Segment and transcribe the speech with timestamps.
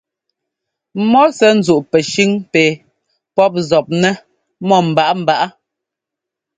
[1.11, 2.63] Mɔ sɛ́ ńzúꞌ pɛshʉ́ŋ pɛ
[3.35, 4.13] pɔ́p zɔpnɛ́
[4.67, 5.47] mɔ́ mbaꞌámbaꞌá.